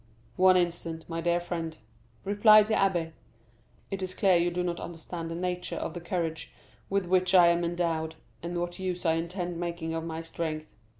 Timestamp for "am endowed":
7.49-8.15